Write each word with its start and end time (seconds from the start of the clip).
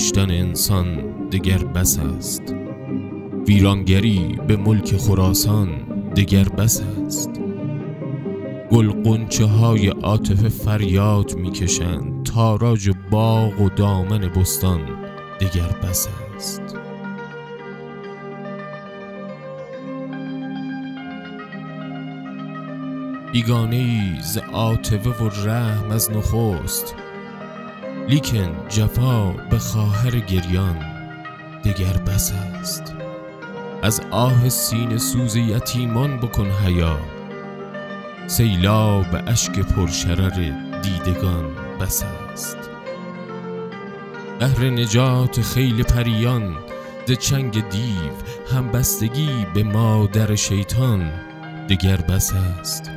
کشتن 0.00 0.30
انسان 0.30 0.96
دگر 1.32 1.58
بس 1.64 1.98
است. 1.98 2.54
ویرانگری 3.46 4.38
به 4.46 4.56
ملک 4.56 4.96
خراسان 4.96 5.68
دگر 6.16 6.44
بس 6.44 6.82
است. 7.06 7.30
گل 8.70 8.90
قنچه 8.90 9.44
های 9.44 9.88
عاطفه 9.88 10.48
فریاد 10.48 11.34
می‌کشند 11.34 12.26
تاراج 12.26 12.90
باغ 13.10 13.60
و 13.60 13.68
دامن 13.68 14.18
بستان 14.18 14.80
دگر 15.40 15.76
بس 15.82 16.08
است. 16.36 16.62
بیگانه 23.32 23.76
ای 23.76 24.22
ز 24.22 24.38
عاطفه 24.52 25.10
و 25.10 25.28
رحم 25.46 25.90
از 25.90 26.10
نخست 26.10 26.94
لیکن 28.08 28.68
جفا 28.68 29.32
به 29.50 29.58
خواهر 29.58 30.10
گریان 30.10 30.76
دگر 31.64 31.96
بس 32.06 32.32
است. 32.32 32.94
از 33.82 34.00
آه 34.10 34.48
سین 34.48 34.98
سوز 34.98 35.36
یتیمان 35.36 36.16
بکن 36.16 36.50
حیا 36.50 36.98
سیلاب 38.26 39.06
اشک 39.26 39.58
پرشرر 39.58 40.52
دیدگان 40.82 41.44
بس 41.80 42.04
است. 42.32 42.56
بهر 44.38 44.64
نجات 44.64 45.40
خیل 45.40 45.82
پریان 45.82 46.56
ز 47.06 47.12
چنگ 47.12 47.68
دیو 47.68 48.12
همبستگی 48.56 49.46
به 49.54 49.62
مادر 49.62 50.34
شیطان 50.34 51.10
دگر 51.68 51.96
بس 51.96 52.32
است. 52.34 52.90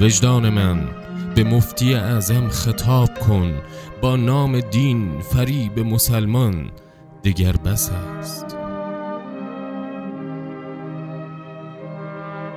وجدان 0.00 0.48
من 0.48 1.03
به 1.34 1.44
مفتی 1.44 1.94
اعظم 1.94 2.48
خطاب 2.48 3.18
کن 3.18 3.52
با 4.00 4.16
نام 4.16 4.60
دین 4.60 5.20
فریب 5.20 5.80
مسلمان 5.80 6.70
دگر 7.24 7.52
بس 7.52 7.90
است. 7.90 8.56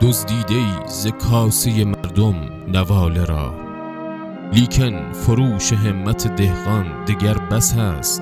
دزدیده 0.02 0.86
ز 0.88 1.08
کاسه 1.08 1.86
مردم 1.86 2.36
نواله 2.68 3.26
را 3.26 3.54
لیکن 4.54 5.12
فروش 5.12 5.74
همت 5.74 6.36
دهقان 6.36 7.06
دگر 7.06 7.38
بس 7.38 7.78
است. 7.78 8.22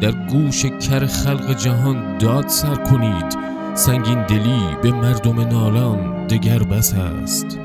در 0.00 0.12
گوش 0.12 0.66
کر 0.66 1.06
خلق 1.06 1.56
جهان 1.56 2.18
داد 2.18 2.48
سر 2.48 2.74
کنید 2.74 3.38
سنگین 3.74 4.26
دلی 4.26 4.76
به 4.82 4.92
مردم 4.92 5.40
نالان 5.40 6.26
دگر 6.26 6.58
بس 6.58 6.94
است. 6.94 7.58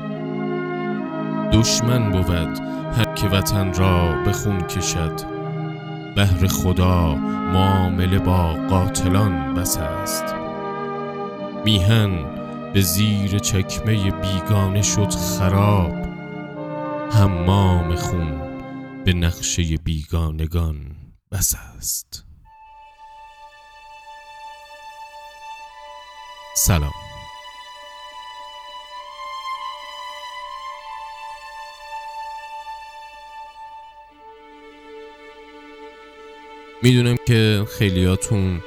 دشمن 1.52 2.10
بود 2.12 2.60
هر 2.96 3.14
که 3.14 3.28
وطن 3.28 3.74
را 3.74 4.22
به 4.24 4.32
خون 4.32 4.60
کشد. 4.60 5.20
بهر 6.16 6.46
خدا 6.46 7.14
معامله 7.14 8.18
با 8.18 8.54
قاتلان 8.54 9.54
بس 9.54 9.76
است. 9.76 10.24
میهن 11.64 12.24
به 12.72 12.80
زیر 12.80 13.38
چکمه 13.38 14.10
بیگانه 14.10 14.82
شد 14.82 15.10
خراب. 15.10 15.92
حمام 17.12 17.94
خون 17.94 18.40
به 19.04 19.12
نقشه 19.12 19.76
بیگانگان 19.84 20.76
بس 21.32 21.54
است. 21.76 22.24
سلام. 26.56 27.09
می‌دونم 36.82 37.16
که 37.26 37.64
خیلیاتون 37.78 38.60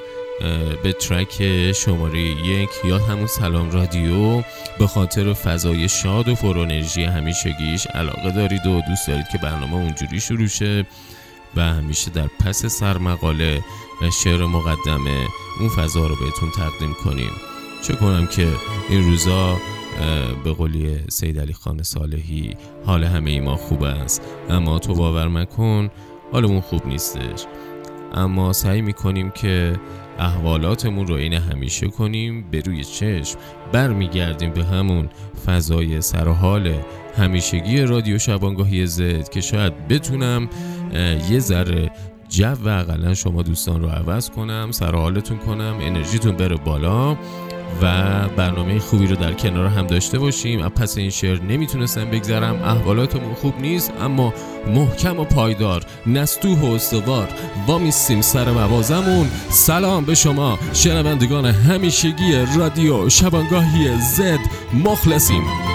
به 0.83 0.93
ترک 0.93 1.71
شماره 1.71 2.19
یک 2.19 2.69
یا 2.85 2.97
همون 2.97 3.27
سلام 3.27 3.71
رادیو 3.71 4.43
به 4.79 4.87
خاطر 4.87 5.33
فضای 5.33 5.89
شاد 5.89 6.27
و 6.27 6.35
پر 6.35 6.59
انرژی 6.59 7.03
همیشگیش 7.03 7.87
علاقه 7.87 8.31
دارید 8.31 8.65
و 8.65 8.81
دوست 8.89 9.07
دارید 9.07 9.25
که 9.31 9.37
برنامه 9.37 9.75
اونجوری 9.75 10.19
شروع 10.19 10.47
شه 10.47 10.85
و 11.55 11.61
همیشه 11.61 12.11
در 12.11 12.27
پس 12.27 12.65
سرمقاله 12.65 13.63
و 14.01 14.11
شعر 14.23 14.45
مقدمه 14.45 15.27
اون 15.59 15.69
فضا 15.69 16.07
رو 16.07 16.15
بهتون 16.15 16.49
تقدیم 16.51 16.95
کنیم. 17.03 17.31
چه 17.87 17.93
کنم 17.93 18.27
که 18.27 18.47
این 18.89 19.03
روزا 19.03 19.57
به 20.43 20.53
قولی 20.53 20.99
سید 21.09 21.39
علی 21.39 21.53
خان 21.53 21.83
صالحی 21.83 22.57
حال 22.85 23.03
همه 23.03 23.31
ای 23.31 23.39
ما 23.39 23.55
خوب 23.55 23.83
است. 23.83 24.21
اما 24.49 24.79
تو 24.79 24.93
باور 24.93 25.27
مکن 25.27 25.91
حالمون 26.31 26.61
خوب 26.61 26.87
نیستش. 26.87 27.45
اما 28.13 28.53
سعی 28.53 28.81
می‌کنیم 28.81 29.31
که 29.31 29.73
احوالاتمون 30.19 31.07
رو 31.07 31.15
این 31.15 31.33
همیشه 31.33 31.87
کنیم 31.87 32.45
به 32.51 32.59
روی 32.59 32.83
چشم 32.83 33.39
برمیگردیم 33.71 34.51
به 34.51 34.63
همون 34.63 35.09
فضای 35.45 36.01
سرحال 36.01 36.73
همیشگی 37.17 37.81
رادیو 37.81 38.17
شبانگاهی 38.17 38.85
زد 38.87 39.29
که 39.29 39.41
شاید 39.41 39.87
بتونم 39.87 40.49
یه 41.29 41.39
ذره 41.39 41.91
جو 42.29 42.45
و 42.45 42.67
اقلا 42.67 43.13
شما 43.13 43.41
دوستان 43.41 43.81
رو 43.81 43.87
عوض 43.87 44.29
کنم 44.29 44.67
سرحالتون 44.71 45.37
کنم 45.37 45.75
انرژیتون 45.81 46.35
بره 46.35 46.55
بالا. 46.55 47.17
و 47.81 47.85
برنامه 48.37 48.79
خوبی 48.79 49.07
رو 49.07 49.15
در 49.15 49.33
کنار 49.33 49.67
هم 49.67 49.87
داشته 49.87 50.19
باشیم. 50.19 50.69
پس 50.69 50.97
این 50.97 51.09
شعر 51.09 51.41
نمی‌تونستم 51.41 52.05
بگذرم. 52.05 52.63
احوالاتمون 52.63 53.33
خوب 53.33 53.61
نیست 53.61 53.93
اما 54.01 54.33
محکم 54.67 55.19
و 55.19 55.23
پایدار. 55.23 55.85
نستوه 56.07 56.59
و 56.59 56.65
استوار. 56.65 57.27
وامیستیم 57.67 58.21
سر 58.21 58.51
موازمون 58.51 59.27
سلام 59.49 60.05
به 60.05 60.15
شما. 60.15 60.59
شنوندگان 60.73 61.45
همیشگی 61.45 62.33
رادیو 62.57 63.09
شبانگاهی 63.09 63.97
زد. 63.99 64.39
مخلصیم. 64.73 65.72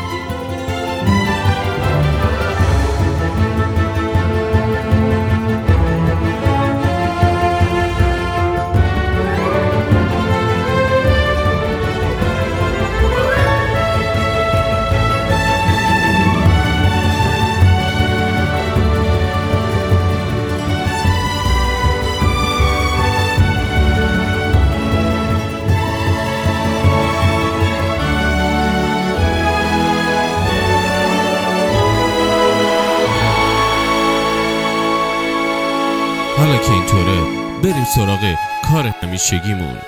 بریم 37.70 37.84
سراغ 37.84 38.34
کار 38.70 38.86
همیشگیمون. 38.86 39.78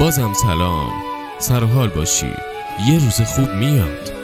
بازم 0.00 0.32
سلام. 0.32 0.92
سرحال 1.38 1.88
باشی. 1.88 2.32
یه 2.88 2.98
روز 2.98 3.20
خوب 3.20 3.50
میاد. 3.50 4.23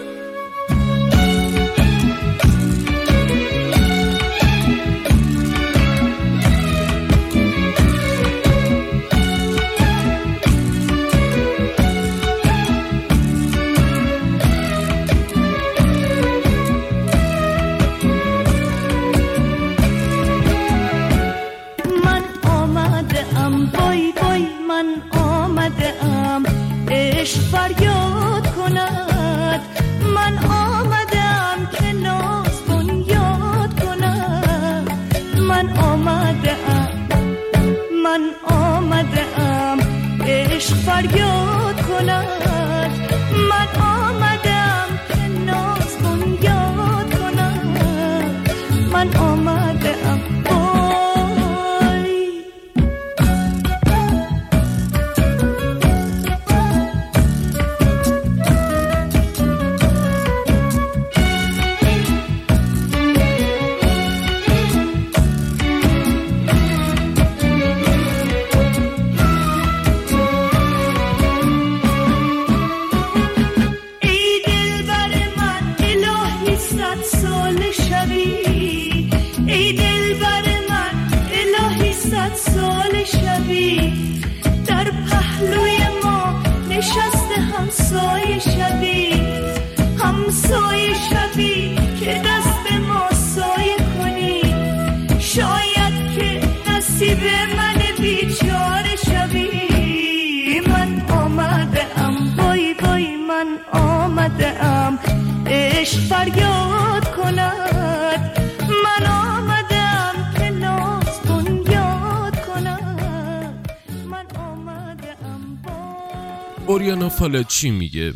اوریانا 116.70 117.08
فالاچی 117.08 117.70
میگه؟ 117.70 118.14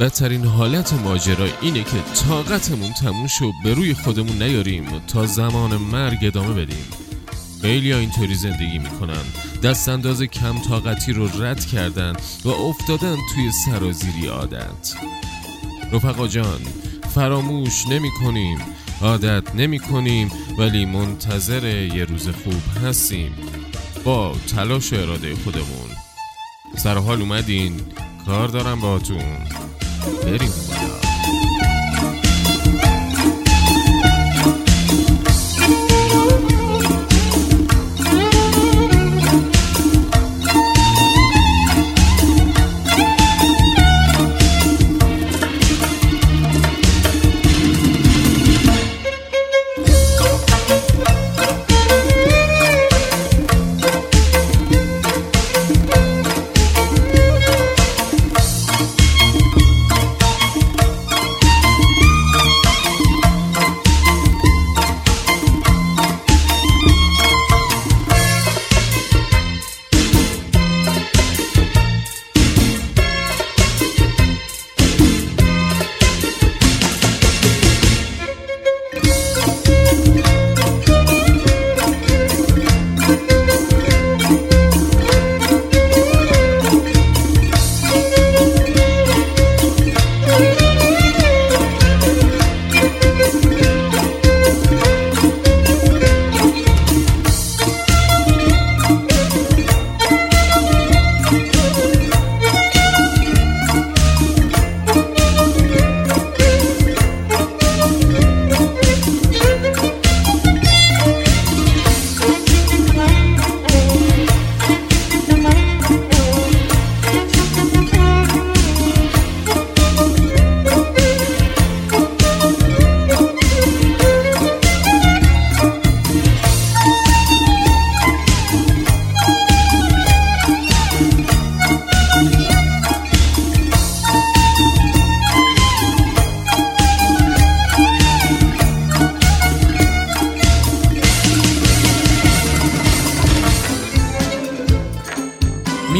بدترین 0.00 0.44
حالت 0.44 0.92
ماجرا 0.92 1.46
اینه 1.60 1.84
که 1.84 2.00
طاقتمون 2.28 2.92
تموم 2.92 3.26
شد 3.26 3.52
به 3.64 3.74
روی 3.74 3.94
خودمون 3.94 4.42
نیاریم 4.42 4.98
تا 5.06 5.26
زمان 5.26 5.76
مرگ 5.76 6.18
ادامه 6.22 6.54
بدیم. 6.54 6.84
خیلی 7.62 7.92
اینطوری 7.92 8.34
زندگی 8.34 8.78
می‌کنن. 8.78 9.22
دست 9.62 9.88
انداز 9.88 10.22
کم 10.22 10.58
طاقتی 10.58 11.12
رو 11.12 11.42
رد 11.42 11.66
کردن 11.66 12.12
و 12.44 12.48
افتادن 12.48 13.16
توی 13.34 13.50
سرازیری 13.66 14.26
عادت. 14.26 14.94
رفقا 15.92 16.28
جان 16.28 16.60
فراموش 17.14 17.86
نمی 17.86 18.10
کنیم 18.10 18.58
عادت 19.00 19.54
نمی 19.54 19.78
کنیم 19.78 20.30
ولی 20.58 20.84
منتظر 20.84 21.64
یه 21.94 22.04
روز 22.04 22.28
خوب 22.28 22.84
هستیم. 22.84 23.34
با 24.04 24.36
تلاش 24.56 24.92
اراده 24.92 25.34
خودمون. 25.34 25.89
سر 26.82 26.98
حال 26.98 27.20
اومدین. 27.20 27.80
کار 28.26 28.48
دارم 28.48 28.80
باهاتون 28.80 29.18
بریم. 30.24 30.50
بالا 30.68 31.09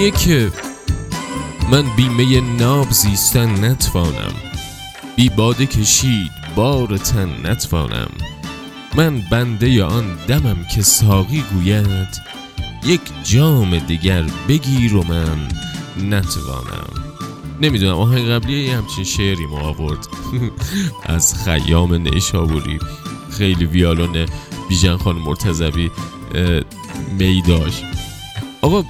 میگه 0.01 0.19
که 0.19 0.53
من 1.71 1.97
بیمه 1.97 2.41
ناب 2.41 2.91
زیستن 2.91 3.65
نتوانم. 3.65 4.35
بی 5.17 5.29
باده 5.29 5.67
کشید 5.67 6.31
بار 6.57 6.97
تن 6.97 7.47
نتوانم. 7.47 8.11
من 8.95 9.23
بنده 9.31 9.85
آن 9.85 10.05
دمم 10.29 10.67
که 10.75 10.83
ساقی 10.83 11.45
گوید 11.53 12.21
یک 12.85 13.01
جام 13.25 13.79
دیگر 13.79 14.25
بگیر 14.49 14.97
و 14.97 15.03
من 15.03 15.49
نتوانم. 15.97 16.91
نمی‌دونم 17.61 17.95
آهنگ 17.95 18.29
قبلی 18.29 18.65
یه 18.65 18.77
همچین 18.77 19.05
شعری 19.05 19.47
ما 19.47 19.61
آورد. 19.61 20.07
از 21.05 21.45
خیام 21.45 21.95
نیشابوری 21.95 22.79
خیلی 23.31 23.65
ویالون 23.65 24.27
بیژن 24.69 24.97
خان 24.97 25.17
مرتضوی 25.17 25.91
اه، 26.35 26.61
می 27.19 27.43
داشت. 27.43 27.85
آقا 28.63 28.83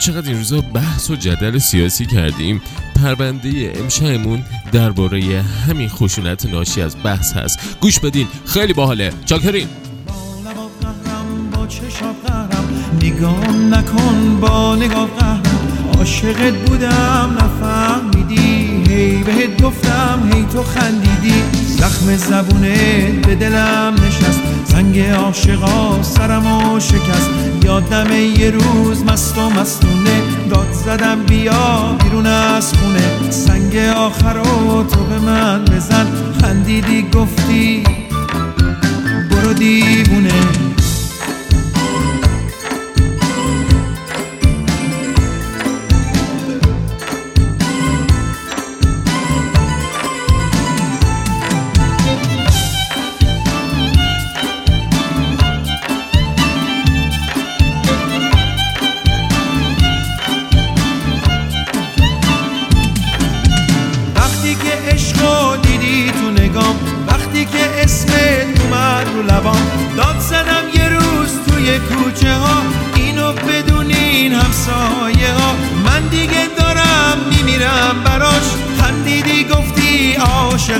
چقدر 0.00 0.28
این 0.28 0.36
روزا 0.36 0.60
بحث 0.60 1.10
و 1.10 1.16
جدل 1.16 1.58
سیاسی 1.58 2.06
کردیم؟ 2.06 2.62
پرونده 3.02 3.72
امشبمون 3.76 4.44
درباره 4.72 5.42
همین 5.42 5.88
خشونت 5.88 6.46
ناشی 6.46 6.82
از 6.82 6.96
بحث 7.04 7.32
هست. 7.32 7.58
گوش 7.80 8.00
بدین 8.00 8.26
خیلی 8.46 8.72
باحاله. 8.72 9.12
چاکرین 9.24 9.68
نگام 13.02 13.74
نکن 13.74 14.40
با 14.40 14.76
نگاه 14.76 15.08
عاشقت 15.98 16.54
بودم 16.54 17.36
نفهمیدی. 17.38 18.65
هی 18.96 19.22
بهت 19.22 19.62
گفتم 19.62 20.30
هی 20.32 20.46
تو 20.52 20.62
خندیدی. 20.62 21.42
زخم 21.66 22.16
زبونت 22.16 23.26
به 23.26 23.34
دلم 23.34 23.94
نشست. 23.94 24.40
زنگ 24.64 25.00
عاشقا 25.00 26.02
سرمو 26.02 26.80
شکست. 26.80 27.30
یادم 27.64 28.06
یه 28.38 28.50
روز 28.50 29.04
مست 29.04 29.38
و 29.38 29.50
مستونه. 29.50 30.22
داد 30.50 30.72
زدم 30.72 31.22
بیا 31.22 31.96
بیرون 32.04 32.26
از 32.26 32.72
خونه. 32.74 33.30
سنگ 33.30 33.76
آخرو 33.76 34.84
تو 34.84 35.04
به 35.04 35.18
من 35.18 35.64
بزن. 35.64 36.06
خندیدی 36.40 37.06
گفتی 37.14 37.84
برو 39.30 39.52
دیوونه 39.52 40.05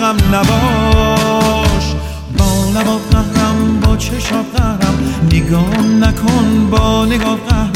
عاشقم 0.06 0.34
نباش. 0.34 1.94
با 2.38 2.80
لبا 2.80 3.00
قهرم 3.10 3.80
با 3.80 3.96
چشا 3.96 4.42
قهرم 4.56 5.14
نگاه 5.32 5.78
نکن 5.78 6.68
با 6.70 7.04
نگاه 7.04 7.36
قهرم 7.48 7.72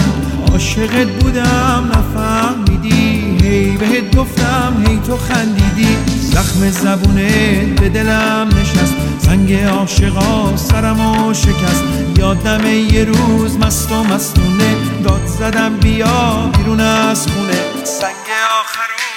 عاشقت 0.53 1.07
بودم 1.07 1.91
نفهمیدی. 1.93 3.39
هی 3.43 3.77
بهت 3.77 4.17
گفتم 4.17 4.85
هی 4.87 5.01
تو 5.07 5.17
خندیدی. 5.17 5.97
زخم 6.21 6.71
زبونت 6.71 7.81
به 7.81 7.89
دلم 7.89 8.49
نشست. 8.61 8.95
زنگ 9.19 9.55
عاشقا 9.55 10.57
سرمو 10.57 11.35
شکست. 11.35 11.85
یادم 12.19 12.67
یه 12.67 13.05
روز 13.05 13.59
مست 13.59 13.93
و 13.93 14.05
مستونه. 14.05 14.77
داد 15.05 15.27
زدم 15.27 15.77
بیا 15.77 16.51
بیرون 16.59 16.81
از 16.81 17.27
خونه. 17.27 17.85
سنگ 17.85 18.27
آخر 18.61 19.10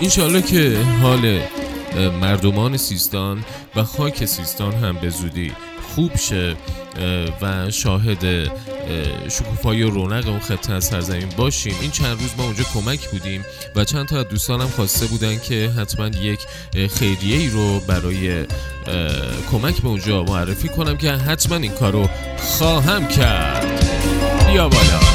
اینشالله 0.00 0.42
که 0.42 0.76
حال 1.02 1.40
مردمان 2.20 2.76
سیستان 2.76 3.44
و 3.76 3.84
خاک 3.84 4.24
سیستان 4.24 4.72
هم 4.74 4.96
به 4.96 5.10
زودی 5.10 5.52
خوب 5.94 6.16
شه 6.16 6.56
و 7.42 7.70
شاهد 7.70 8.24
اه، 8.24 9.28
شکوفایی 9.28 9.82
و 9.82 9.90
رونق 9.90 10.28
اون 10.28 10.38
خطه 10.38 10.72
از 10.72 10.84
سرزمین 10.84 11.28
باشیم. 11.36 11.74
این 11.80 11.90
چند 11.90 12.20
روز 12.20 12.30
ما 12.38 12.44
اونجا 12.44 12.64
کمک 12.74 13.08
بودیم 13.08 13.44
و 13.76 13.84
چند 13.84 14.08
تا 14.08 14.18
از 14.18 14.28
دوستانم 14.28 14.68
خواسته 14.68 15.06
بودن 15.06 15.38
که 15.38 15.70
حتما 15.78 16.06
یک 16.06 16.40
خیریه 16.90 17.36
ای 17.36 17.48
رو 17.48 17.80
برای 17.80 18.44
کمک 19.50 19.82
به 19.82 19.88
اونجا 19.88 20.22
معرفی 20.22 20.68
کنم 20.68 20.96
که 20.96 21.12
حتما 21.12 21.56
این 21.56 21.72
کارو 21.72 22.08
خواهم 22.38 23.08
کرد. 23.08 23.84
بیا 24.52 24.68
بالا. 24.68 25.07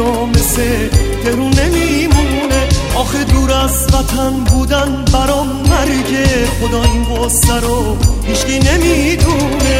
آخه 0.00 0.06
هیچ 0.06 0.06
جا 0.06 0.26
مثل 0.26 0.88
تهرون 1.24 1.52
نمیمونه. 1.52 2.68
آخه 2.94 3.24
دور 3.24 3.52
از 3.52 3.86
وطن 3.94 4.30
بودن 4.30 5.04
برام 5.12 5.48
مرگه. 5.48 6.46
خدا 6.60 6.82
این 6.82 7.04
قصه 7.04 7.60
رو 7.60 7.96
هیچکی 8.26 8.58
نمی‌دونه. 8.58 9.78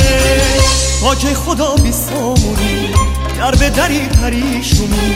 تا 1.01 1.15
که 1.15 1.35
خدا 1.35 1.75
بیسامونی 1.75 2.89
در 3.39 3.51
به 3.51 3.71
دری 3.71 3.99
پریشونی 3.99 5.15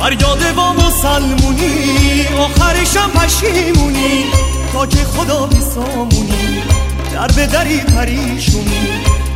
فریاد 0.00 0.54
با 0.54 0.72
مسلمونی 0.72 2.26
آخرشم 2.38 3.10
پشیمونی. 3.10 4.24
تا 4.72 4.86
که 4.86 5.04
خدا 5.04 5.46
بیسامونی 5.46 6.62
در 7.12 7.26
به 7.26 7.46
دری 7.46 7.78
پریشونی 7.78 8.88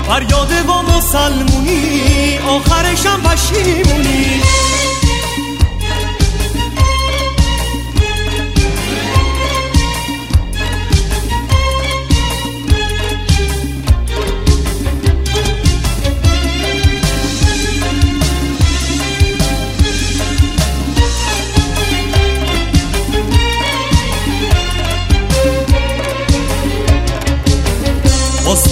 فریاد 0.09 0.67
با 0.67 0.83
مسلمونی 0.83 2.39
آخرشم 2.49 3.21
پشیمونی. 3.21 4.43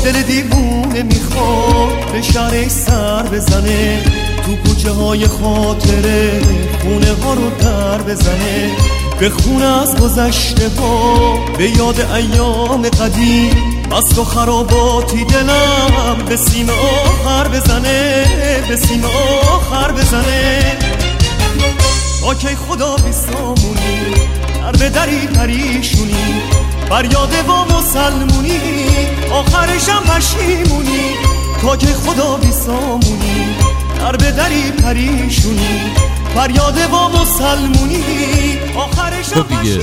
دل 0.05 0.23
دیوونه 0.23 1.03
می‌خواد 1.03 2.13
به 2.13 2.69
سر 2.69 3.23
بزنه 3.23 4.03
تو 4.47 4.57
کوچه 4.57 4.91
های 4.91 5.27
خاطره 5.27 6.41
خونه 6.83 7.13
ها 7.25 7.35
رو 7.35 7.51
در 7.51 8.03
بزنه. 8.03 8.71
به 9.21 9.31
خونه 9.31 9.65
از 9.65 9.97
گذشته 9.97 10.69
ها 10.79 11.39
به 11.59 11.71
یاد 11.71 12.01
ایام 12.01 12.83
قدیم 12.83 13.83
از 13.97 14.09
تو 14.09 14.25
خراباتی 14.25 15.25
دلم 15.25 16.17
به 16.29 16.37
سیم 16.37 16.71
آخر 16.71 17.49
بزنه 17.49 18.25
به 18.69 18.77
سیم 18.77 19.05
آخر 19.05 19.93
بزنه. 19.93 20.79
کی 22.41 22.57
خدا 22.69 22.97
بیسامونی 22.97 24.01
در 24.61 24.73
به 24.73 24.89
دری 24.89 25.27
پریشونی 25.27 26.43
فریاد 26.91 27.47
با 27.47 27.65
مسلمونی 27.65 28.59
آخرشم 29.33 30.03
پشیمونی. 30.03 31.01
تا 31.63 31.77
که 31.77 31.87
خدا 31.87 32.37
بیسامونی 32.37 33.55
در 33.99 34.17
به 34.17 34.31
دری 34.31 34.71
پریشونی. 34.71 35.81
فریاد 36.35 36.91
با 36.91 37.09
مسلمونی 37.09 38.03
آخرشم 38.77 39.43
خب 39.43 39.63
دیگه 39.63 39.79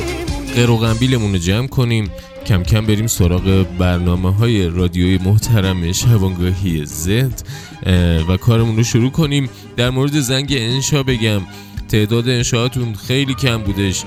قیر 0.56 0.70
و 0.70 0.78
قنبیلمون 0.78 1.32
رو 1.32 1.38
جمع 1.38 1.68
کنیم. 1.68 2.12
کم 2.46 2.64
کم 2.64 2.86
بریم 2.86 3.08
سراغ 3.08 3.66
برنامه 3.80 4.34
های 4.34 4.70
رادیوی 4.70 5.18
محترم 5.18 5.92
شبانگاهی 5.92 6.86
زد 6.86 7.42
اه، 7.86 7.96
و 8.28 8.38
کارمون 8.38 8.78
رو 8.78 8.84
شروع 8.84 9.12
کنیم. 9.12 9.50
در 9.78 9.90
مورد 9.90 10.20
زنگ 10.20 10.54
انشا 10.58 11.04
بگم. 11.04 11.42
تعداد 11.90 12.30
انشااتون 12.30 12.94
خیلی 12.94 13.34
کم 13.34 13.58
بودش. 13.58 14.04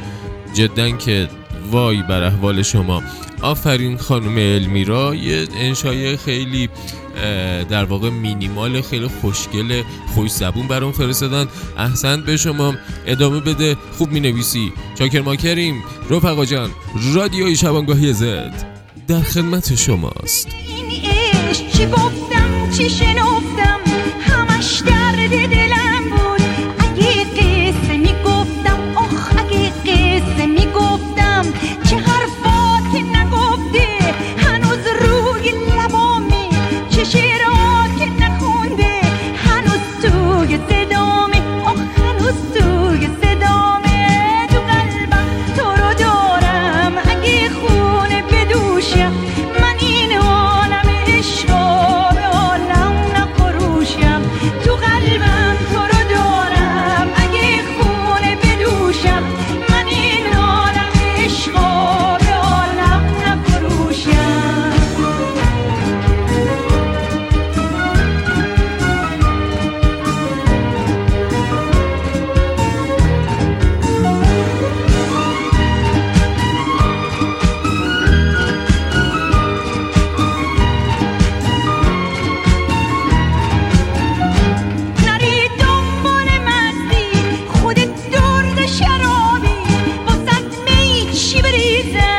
جدا 0.54 0.90
که 0.90 1.28
وای 1.70 2.02
بر 2.02 2.22
احوال 2.22 2.62
شما. 2.62 3.02
آفرین 3.42 3.96
خانم 3.96 4.34
المیرا 4.36 5.14
یه 5.14 5.48
انشای 5.56 6.16
خیلی 6.16 6.68
در 7.68 7.84
واقع 7.84 8.10
مینیمال 8.10 8.80
خیلی 8.80 9.08
خوشگل 9.08 9.82
خوش 10.14 10.30
زبون 10.30 10.68
برام 10.68 10.92
فرستادن. 10.92 11.46
احسن 11.78 12.22
به 12.22 12.36
شما 12.36 12.74
ادامه 13.06 13.40
بده. 13.40 13.76
خوب 13.98 14.12
می 14.12 14.20
نویسی 14.20 14.72
چاکر 14.98 15.20
ماکریم. 15.20 15.82
رفقا 16.10 16.44
جان 16.44 16.70
رادیوی 17.14 17.56
شبانگاهی 17.56 18.12
زد. 18.12 18.80
در 19.08 19.20
خدمت 19.20 19.74
شماست. 19.74 20.48
چی 21.76 21.86
گفتم؟ 21.86 22.70
چی 22.76 22.90
شنفتم؟ 22.90 23.80
همش 24.20 24.82
درد 24.86 25.32
reason. 91.82 92.09